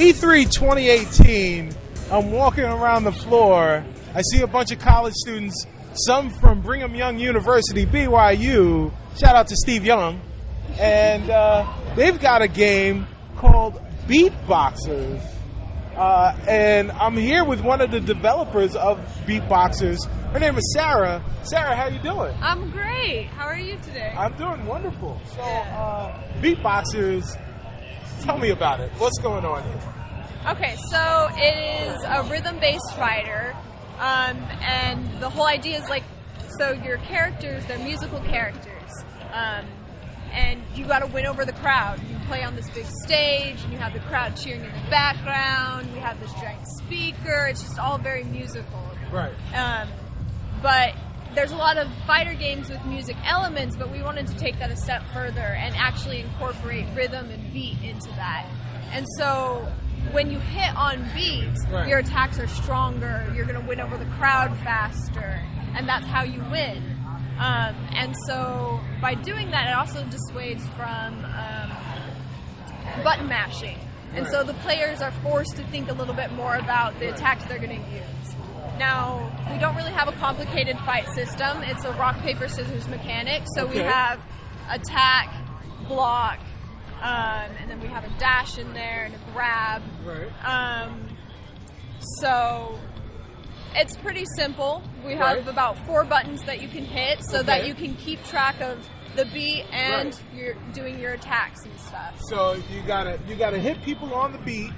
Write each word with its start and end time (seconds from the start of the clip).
E3 0.00 0.50
2018. 0.50 1.74
I'm 2.10 2.32
walking 2.32 2.64
around 2.64 3.04
the 3.04 3.12
floor. 3.12 3.84
I 4.14 4.22
see 4.22 4.40
a 4.40 4.46
bunch 4.46 4.72
of 4.72 4.78
college 4.78 5.12
students, 5.12 5.66
some 5.92 6.30
from 6.30 6.62
Brigham 6.62 6.94
Young 6.94 7.18
University, 7.18 7.84
BYU. 7.84 8.90
Shout 9.18 9.36
out 9.36 9.48
to 9.48 9.56
Steve 9.56 9.84
Young. 9.84 10.18
And 10.78 11.28
uh, 11.28 11.70
they've 11.96 12.18
got 12.18 12.40
a 12.40 12.48
game 12.48 13.06
called 13.36 13.78
Beatboxers. 14.06 15.22
Uh, 15.94 16.34
and 16.48 16.92
I'm 16.92 17.18
here 17.18 17.44
with 17.44 17.60
one 17.60 17.82
of 17.82 17.90
the 17.90 18.00
developers 18.00 18.74
of 18.76 18.98
Beatboxers. 19.26 19.98
Her 20.32 20.38
name 20.38 20.56
is 20.56 20.72
Sarah. 20.72 21.22
Sarah, 21.42 21.76
how 21.76 21.82
are 21.82 21.90
you 21.90 21.98
doing? 21.98 22.34
I'm 22.40 22.70
great. 22.70 23.26
How 23.36 23.44
are 23.44 23.58
you 23.58 23.76
today? 23.82 24.14
I'm 24.16 24.32
doing 24.38 24.64
wonderful. 24.64 25.20
So, 25.34 25.42
uh, 25.42 26.18
Beatboxers, 26.40 27.36
tell 28.24 28.38
me 28.38 28.50
about 28.50 28.80
it. 28.80 28.90
What's 28.98 29.18
going 29.18 29.44
on 29.44 29.62
here? 29.62 29.94
Okay, 30.48 30.76
so 30.90 31.28
it 31.32 31.88
is 31.88 32.04
a 32.04 32.22
rhythm-based 32.30 32.94
fighter, 32.96 33.54
um, 33.98 34.38
and 34.62 35.20
the 35.20 35.28
whole 35.28 35.46
idea 35.46 35.78
is 35.78 35.88
like, 35.90 36.02
so 36.58 36.72
your 36.72 36.96
characters, 36.98 37.64
they're 37.66 37.78
musical 37.78 38.20
characters, 38.20 38.90
um, 39.32 39.66
and 40.32 40.62
you 40.74 40.86
got 40.86 41.00
to 41.00 41.06
win 41.08 41.26
over 41.26 41.44
the 41.44 41.52
crowd. 41.52 42.00
You 42.08 42.16
play 42.26 42.42
on 42.42 42.56
this 42.56 42.70
big 42.70 42.86
stage, 43.04 43.62
and 43.62 43.72
you 43.72 43.78
have 43.78 43.92
the 43.92 44.00
crowd 44.00 44.36
cheering 44.36 44.64
in 44.64 44.72
the 44.72 44.90
background. 44.90 45.92
We 45.92 45.98
have 45.98 46.18
this 46.20 46.32
giant 46.34 46.66
speaker. 46.78 47.46
It's 47.50 47.62
just 47.62 47.78
all 47.78 47.98
very 47.98 48.24
musical. 48.24 48.90
Right. 49.12 49.34
Um, 49.54 49.88
but 50.62 50.94
there's 51.34 51.52
a 51.52 51.56
lot 51.56 51.76
of 51.76 51.88
fighter 52.06 52.34
games 52.34 52.68
with 52.70 52.84
music 52.84 53.16
elements, 53.24 53.76
but 53.76 53.90
we 53.90 54.02
wanted 54.02 54.26
to 54.26 54.34
take 54.36 54.58
that 54.58 54.70
a 54.70 54.76
step 54.76 55.02
further 55.12 55.40
and 55.40 55.74
actually 55.76 56.20
incorporate 56.20 56.86
rhythm 56.94 57.30
and 57.30 57.52
beat 57.52 57.76
into 57.82 58.08
that. 58.16 58.46
And 58.92 59.06
so 59.18 59.66
when 60.12 60.30
you 60.30 60.38
hit 60.40 60.74
on 60.76 61.04
beat, 61.14 61.48
Right. 61.70 61.88
your 61.88 61.98
attacks 61.98 62.38
are 62.38 62.48
stronger, 62.48 63.30
you're 63.34 63.44
going 63.46 63.60
to 63.60 63.66
win 63.68 63.80
over 63.80 63.96
the 63.96 64.10
crowd 64.18 64.56
faster, 64.58 65.40
and 65.76 65.88
that's 65.88 66.06
how 66.06 66.22
you 66.24 66.42
win. 66.50 66.82
Um, 67.38 67.74
and 67.94 68.14
so 68.26 68.80
by 69.00 69.14
doing 69.14 69.50
that, 69.52 69.68
it 69.68 69.74
also 69.74 70.04
dissuades 70.04 70.66
from 70.76 71.24
um, 71.24 71.72
button 73.04 73.28
mashing. 73.28 73.78
And 74.14 74.26
so 74.26 74.42
the 74.42 74.54
players 74.54 75.00
are 75.00 75.12
forced 75.22 75.56
to 75.56 75.62
think 75.68 75.88
a 75.88 75.94
little 75.94 76.14
bit 76.14 76.32
more 76.32 76.56
about 76.56 76.98
the 76.98 77.14
attacks 77.14 77.44
they're 77.44 77.58
going 77.58 77.80
to 77.82 77.90
use. 77.90 78.34
Now, 78.84 79.30
we 79.52 79.58
don't 79.58 79.76
really 79.76 79.90
have 79.92 80.08
a 80.08 80.12
complicated 80.12 80.78
fight 80.86 81.06
system. 81.10 81.62
It's 81.64 81.84
a 81.84 81.92
rock, 81.92 82.18
paper, 82.20 82.48
scissors 82.48 82.88
mechanic. 82.88 83.42
So 83.54 83.66
we 83.66 83.76
have 83.76 84.18
attack, 84.70 85.28
block, 85.86 86.38
um, 87.02 87.50
and 87.60 87.70
then 87.70 87.78
we 87.82 87.88
have 87.88 88.04
a 88.04 88.18
dash 88.18 88.56
in 88.56 88.72
there 88.72 89.04
and 89.04 89.14
a 89.14 89.18
grab. 89.34 89.82
Right. 90.02 90.30
Um, 90.42 91.08
so 92.20 92.78
it's 93.76 93.98
pretty 93.98 94.24
simple. 94.34 94.82
We 95.04 95.12
have 95.12 95.36
Right. 95.36 95.46
about 95.48 95.76
four 95.84 96.04
buttons 96.04 96.42
that 96.44 96.62
you 96.62 96.68
can 96.68 96.86
hit 96.86 97.22
so 97.28 97.42
that 97.42 97.66
you 97.66 97.74
can 97.74 97.94
keep 97.96 98.24
track 98.24 98.62
of 98.62 98.88
the 99.14 99.26
beat 99.26 99.66
and 99.70 100.06
Right. 100.14 100.22
you're 100.34 100.54
doing 100.72 100.98
your 100.98 101.12
attacks 101.12 101.66
and 101.66 101.78
stuff. 101.78 102.18
So 102.30 102.54
you 102.72 102.80
gotta 102.86 103.18
you 103.28 103.34
gotta 103.34 103.58
hit 103.58 103.82
people 103.82 104.14
on 104.14 104.32
the 104.32 104.38
beat, 104.38 104.72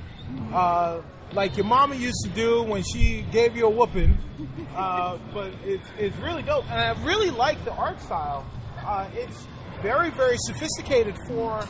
uh, 0.53 0.99
like 1.35 1.57
your 1.57 1.67
mama 1.67 1.95
used 1.95 2.25
to 2.25 2.31
do 2.31 2.63
when 2.63 2.83
she 2.83 3.25
gave 3.31 3.57
you 3.57 3.67
a 3.67 3.71
whooping. 3.71 4.19
Uh, 4.75 5.19
but 5.35 5.53
it's 5.65 5.87
it's 5.99 6.17
really 6.17 6.43
dope, 6.43 6.65
and 6.71 6.81
I 6.81 7.05
really 7.05 7.29
like 7.29 7.63
the 7.67 7.73
art 7.73 8.01
style. 8.01 8.47
Uh, 8.85 9.07
it's 9.13 9.47
very 9.83 10.11
very 10.11 10.37
sophisticated 10.39 11.15
for 11.29 11.63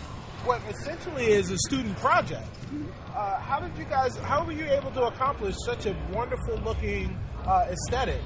what 0.45 0.61
essentially 0.71 1.27
is 1.27 1.51
a 1.51 1.59
student 1.59 1.97
project. 1.99 2.47
Uh, 3.15 3.41
how 3.41 3.59
did 3.59 3.77
you 3.77 3.85
guys? 3.85 4.17
How 4.19 4.45
were 4.45 4.53
you 4.53 4.67
able 4.67 4.93
to 4.93 5.03
accomplish 5.03 5.57
such 5.67 5.87
a 5.87 5.97
wonderful 6.13 6.59
looking 6.59 7.19
uh, 7.45 7.67
aesthetic? 7.71 8.23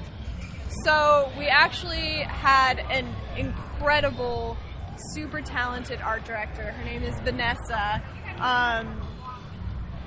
So 0.85 1.31
we 1.37 1.47
actually 1.47 2.21
had 2.21 2.79
an 2.91 3.07
incredible, 3.35 4.57
super 5.13 5.41
talented 5.41 6.01
art 6.01 6.23
director. 6.23 6.71
Her 6.71 6.85
name 6.85 7.01
is 7.01 7.19
Vanessa, 7.21 8.01
um, 8.39 9.01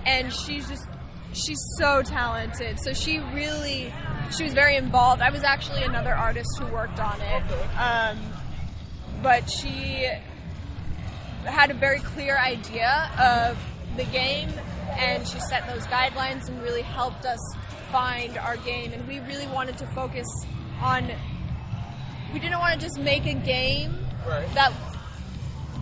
and 0.06 0.32
she's 0.32 0.68
just 0.68 0.86
she's 1.32 1.60
so 1.78 2.02
talented. 2.02 2.78
So 2.80 2.92
she 2.92 3.18
really 3.18 3.92
she 4.36 4.44
was 4.44 4.52
very 4.52 4.76
involved. 4.76 5.22
I 5.22 5.30
was 5.30 5.42
actually 5.42 5.82
another 5.82 6.14
artist 6.14 6.48
who 6.58 6.66
worked 6.66 7.00
on 7.00 7.20
it, 7.20 7.42
um, 7.78 8.18
but 9.22 9.50
she 9.50 10.08
had 11.44 11.70
a 11.70 11.74
very 11.74 12.00
clear 12.00 12.36
idea 12.38 13.10
of 13.18 13.58
the 13.96 14.04
game 14.04 14.50
and 14.98 15.26
she 15.26 15.38
set 15.40 15.66
those 15.66 15.86
guidelines 15.86 16.48
and 16.48 16.62
really 16.62 16.82
helped 16.82 17.24
us 17.24 17.38
find 17.90 18.36
our 18.38 18.56
game 18.58 18.92
and 18.92 19.06
we 19.08 19.20
really 19.20 19.46
wanted 19.48 19.76
to 19.78 19.86
focus 19.88 20.26
on 20.82 21.10
we 22.32 22.38
didn't 22.38 22.58
want 22.58 22.78
to 22.78 22.86
just 22.86 22.98
make 23.00 23.26
a 23.26 23.34
game 23.34 23.96
Right. 24.28 24.46
that 24.54 24.72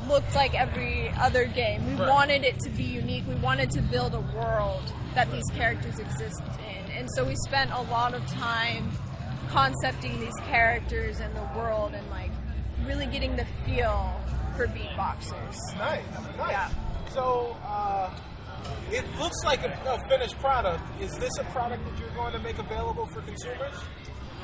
looked 0.09 0.35
like 0.35 0.55
every 0.55 1.11
other 1.21 1.45
game 1.47 1.85
we 1.87 1.95
Right. 1.95 2.09
wanted 2.09 2.45
it 2.45 2.59
to 2.61 2.71
be 2.71 2.83
unique 2.83 3.25
we 3.29 3.35
wanted 3.37 3.71
to 3.73 3.83
build 3.83 4.15
a 4.15 4.21
world 4.21 4.83
that 5.15 5.31
these 5.31 5.45
characters 5.55 5.99
exist 5.99 6.41
in 6.71 6.91
and 6.93 7.09
so 7.15 7.25
we 7.25 7.35
spent 7.47 7.71
a 7.73 7.83
lot 7.83 8.15
of 8.15 8.27
time 8.27 8.91
concepting 9.51 10.19
these 10.21 10.35
characters 10.49 11.21
and 11.21 11.35
the 11.37 11.47
world 11.59 11.93
and 11.95 12.09
like 12.11 12.31
really 12.87 13.07
getting 13.07 13.37
the 13.37 13.47
feel 13.65 14.15
for 14.57 14.67
beatboxers 14.69 15.57
Nice, 15.79 16.03
nice. 16.37 16.51
Yeah. 16.51 16.69
So 17.13 17.57
uh, 17.67 18.11
it 18.91 19.05
looks 19.19 19.37
like 19.45 19.63
a, 19.65 19.71
a 19.89 20.09
finished 20.09 20.39
product. 20.41 20.83
Is 21.01 21.11
this 21.19 21.31
a 21.39 21.45
product 21.45 21.83
that 21.85 21.99
you're 21.99 22.11
going 22.11 22.33
to 22.33 22.39
make 22.41 22.59
available 22.59 23.07
for 23.07 23.23
consumers? 23.23 23.75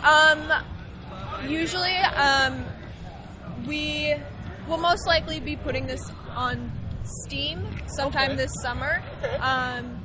Um, 0.02 0.50
usually, 1.46 1.94
um, 1.96 2.64
we 3.66 4.14
will 4.68 4.78
most 4.78 5.06
likely 5.06 5.40
be 5.40 5.56
putting 5.56 5.86
this 5.86 6.00
on 6.30 6.70
Steam 7.24 7.66
sometime 7.86 8.30
Okay. 8.32 8.36
this 8.36 8.52
summer. 8.62 9.02
Okay. 9.22 9.36
Um, 9.36 10.00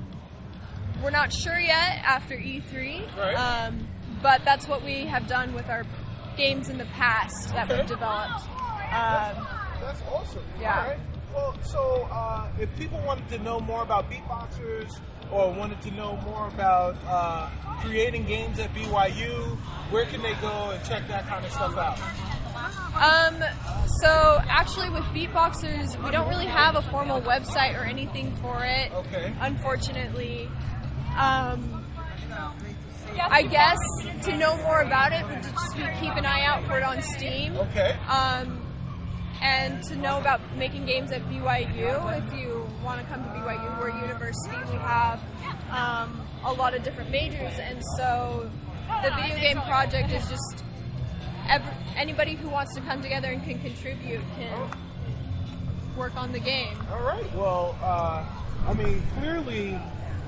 we're 1.03 1.11
not 1.11 1.31
sure 1.31 1.57
yet 1.57 1.99
after 2.03 2.35
E3, 2.35 3.07
Right. 3.17 3.33
um, 3.35 3.87
but 4.21 4.43
that's 4.43 4.67
what 4.67 4.83
we 4.83 5.05
have 5.05 5.27
done 5.27 5.53
with 5.53 5.69
our 5.69 5.85
games 6.35 6.67
in 6.69 6.77
the 6.77 6.85
past 6.85 7.53
that 7.53 7.65
Okay. 7.69 7.79
we've 7.79 7.87
developed. 7.87 8.43
Um, 8.91 9.47
That's 9.81 10.01
awesome. 10.11 10.43
Yeah. 10.59 10.87
Right. 10.87 10.99
Well, 11.33 11.55
so 11.63 12.07
uh, 12.11 12.47
if 12.59 12.75
people 12.77 12.99
wanted 13.05 13.29
to 13.29 13.37
know 13.39 13.59
more 13.61 13.81
about 13.83 14.09
beatboxers 14.11 14.99
or 15.31 15.51
wanted 15.53 15.79
to 15.83 15.91
know 15.91 16.17
more 16.25 16.47
about 16.47 16.97
uh, 17.07 17.47
creating 17.81 18.25
games 18.25 18.59
at 18.59 18.73
BYU, 18.73 19.55
where 19.91 20.05
can 20.05 20.21
they 20.21 20.33
go 20.41 20.71
and 20.71 20.83
check 20.83 21.07
that 21.07 21.27
kind 21.27 21.45
of 21.45 21.51
stuff 21.53 21.77
out? 21.77 21.97
Um, 22.99 23.43
so 24.01 24.39
actually 24.47 24.89
with 24.89 25.03
Beatboxers, 25.05 26.01
we 26.03 26.11
don't 26.11 26.27
really 26.27 26.45
have 26.45 26.75
a 26.75 26.81
formal 26.83 27.21
website 27.21 27.79
or 27.79 27.85
anything 27.85 28.35
for 28.41 28.63
it. 28.63 28.91
Okay. 28.93 29.33
Unfortunately. 29.39 30.49
Um, 31.17 31.85
I 33.21 33.43
guess 33.43 33.77
to 34.23 34.37
know 34.37 34.55
more 34.57 34.81
about 34.81 35.11
it 35.11 35.25
would 35.27 35.43
just 35.43 35.75
be 35.75 35.83
keep 35.99 36.15
an 36.15 36.25
eye 36.25 36.45
out 36.45 36.65
for 36.65 36.77
it 36.77 36.83
on 36.83 37.01
Steam. 37.01 37.55
Okay. 37.57 37.97
Um, 38.07 38.61
and 39.41 39.81
to 39.85 39.95
know 39.95 40.19
about 40.19 40.41
making 40.57 40.85
games 40.85 41.11
at 41.11 41.21
BYU, 41.29 42.17
if 42.17 42.33
you 42.33 42.67
want 42.83 42.99
to 43.01 43.07
come 43.07 43.23
to 43.23 43.29
BYU, 43.29 43.79
we're 43.79 43.89
a 43.89 44.01
university, 44.01 44.55
we 44.71 44.77
have 44.77 45.21
um, 45.71 46.21
a 46.43 46.53
lot 46.53 46.73
of 46.73 46.83
different 46.83 47.09
majors, 47.09 47.57
and 47.59 47.81
so 47.97 48.49
the 49.03 49.11
video 49.15 49.37
game 49.39 49.61
project 49.61 50.11
is 50.11 50.27
just 50.29 50.63
ever, 51.49 51.73
anybody 51.95 52.35
who 52.35 52.49
wants 52.49 52.75
to 52.75 52.81
come 52.81 53.01
together 53.01 53.27
and 53.29 53.43
can 53.43 53.59
contribute 53.59 54.21
can 54.35 54.69
work 55.97 56.15
on 56.15 56.31
the 56.31 56.39
game. 56.39 56.77
All 56.91 57.01
right. 57.01 57.35
Well, 57.35 57.77
uh, 57.81 58.25
I 58.65 58.73
mean, 58.73 59.03
clearly, 59.17 59.77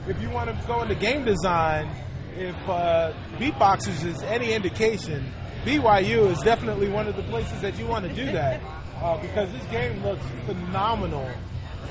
if 0.07 0.21
you 0.21 0.29
want 0.29 0.50
to 0.50 0.68
go 0.68 0.81
into 0.81 0.95
game 0.95 1.23
design, 1.23 1.89
if 2.35 2.56
uh, 2.68 3.13
Beatboxers 3.38 4.06
is 4.06 4.21
any 4.23 4.53
indication, 4.53 5.31
BYU 5.63 6.31
is 6.31 6.39
definitely 6.39 6.89
one 6.89 7.07
of 7.07 7.15
the 7.15 7.24
places 7.24 7.62
that 7.62 7.77
you 7.77 7.85
want 7.85 8.07
to 8.07 8.13
do 8.13 8.25
that 8.25 8.62
uh, 9.01 9.17
because 9.21 9.51
this 9.51 9.65
game 9.65 10.03
looks 10.03 10.25
phenomenal 10.45 11.29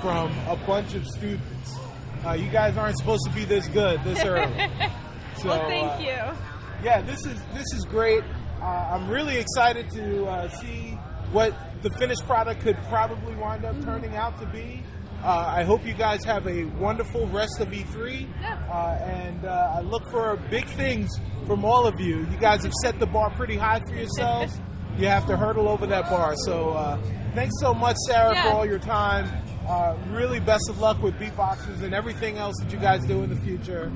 from 0.01 0.33
a 0.49 0.57
bunch 0.67 0.95
of 0.95 1.07
students. 1.07 1.79
Uh, 2.25 2.33
you 2.33 2.51
guys 2.51 2.77
aren't 2.77 2.99
supposed 2.99 3.25
to 3.25 3.31
be 3.31 3.45
this 3.45 3.67
good 3.69 4.03
this 4.05 4.25
early. 4.25 4.69
So, 5.37 5.49
well, 5.49 5.69
thank 5.69 5.93
uh, 5.93 5.99
you. 6.01 6.85
yeah, 6.85 7.01
this 7.01 7.25
is 7.25 7.41
this 7.55 7.65
is 7.73 7.87
great. 7.89 8.23
Uh, 8.61 8.65
I'm 8.93 9.09
really 9.09 9.37
excited 9.39 9.91
to 9.91 10.27
uh, 10.27 10.49
see 10.51 10.91
what 11.33 11.55
the 11.83 11.91
finished 11.99 12.27
product 12.27 12.61
could 12.63 12.77
probably 12.89 13.35
wind 13.37 13.65
up 13.65 13.81
turning 13.85 14.15
out 14.17 14.39
to 14.41 14.47
be. 14.47 14.83
Uh, 15.23 15.45
I 15.57 15.65
hope 15.65 15.85
you 15.87 15.93
guys 15.95 16.25
have 16.25 16.47
a 16.47 16.65
wonderful 16.79 17.27
rest 17.29 17.61
of 17.61 17.69
E3, 17.69 18.27
Yeah. 18.41 18.55
uh, 18.73 18.99
and 19.05 19.45
uh, 19.45 19.75
I 19.77 19.81
look 19.81 20.11
for 20.11 20.37
big 20.51 20.65
things 20.67 21.11
from 21.47 21.65
all 21.65 21.87
of 21.87 22.01
you. 22.01 22.19
You 22.31 22.37
guys 22.41 22.63
have 22.65 22.73
set 22.83 22.99
the 22.99 23.07
bar 23.07 23.31
pretty 23.31 23.57
high 23.57 23.81
for 23.89 23.95
yourselves. 23.95 24.59
you 24.99 25.07
have 25.09 25.27
to 25.27 25.37
hurdle 25.37 25.69
over 25.69 25.87
that 25.87 26.09
bar. 26.09 26.35
So, 26.45 26.71
uh, 26.71 26.99
thanks 27.35 27.55
so 27.61 27.75
much, 27.75 27.97
Sarah, 28.07 28.33
Yeah. 28.35 28.45
for 28.51 28.57
all 28.57 28.67
your 28.67 28.79
time. 28.79 29.29
Uh, 29.69 29.95
really, 30.11 30.41
best 30.41 30.69
of 30.71 30.79
luck 30.81 31.03
with 31.03 31.15
beatboxes 31.19 31.83
and 31.83 31.95
everything 31.95 32.39
else 32.39 32.57
that 32.63 32.73
you 32.73 32.79
guys 32.79 33.05
do 33.07 33.23
in 33.23 33.29
the 33.31 33.41
future. 33.43 33.93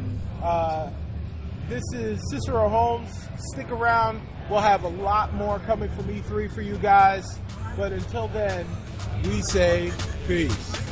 This 1.69 1.82
is 1.94 2.20
Cicero 2.31 2.69
Holmes. 2.69 3.11
Stick 3.52 3.70
around. 3.70 4.20
We'll 4.50 4.61
have 4.61 4.84
a 4.84 4.88
lot 4.88 5.32
more 5.32 5.58
coming 5.61 5.88
from 5.88 6.05
E3 6.05 6.55
for 6.55 6.61
you 6.61 6.76
guys. 6.76 7.25
But 7.75 7.93
until 7.93 8.28
then, 8.28 8.66
we 9.25 9.40
say 9.40 9.90
peace. 10.26 10.84